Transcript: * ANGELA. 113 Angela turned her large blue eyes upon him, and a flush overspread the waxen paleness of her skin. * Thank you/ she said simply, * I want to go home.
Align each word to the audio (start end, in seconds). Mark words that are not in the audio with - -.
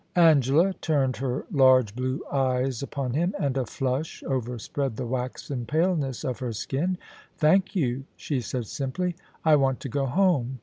* 0.07 0.15
ANGELA. 0.15 0.63
113 0.63 0.63
Angela 0.63 0.73
turned 1.13 1.17
her 1.17 1.45
large 1.51 1.95
blue 1.95 2.23
eyes 2.31 2.81
upon 2.81 3.13
him, 3.13 3.35
and 3.39 3.55
a 3.55 3.67
flush 3.67 4.23
overspread 4.25 4.95
the 4.97 5.05
waxen 5.05 5.67
paleness 5.67 6.23
of 6.23 6.39
her 6.39 6.53
skin. 6.53 6.97
* 7.17 7.25
Thank 7.37 7.75
you/ 7.75 8.05
she 8.15 8.41
said 8.41 8.65
simply, 8.65 9.15
* 9.31 9.45
I 9.45 9.57
want 9.57 9.79
to 9.81 9.89
go 9.89 10.07
home. 10.07 10.57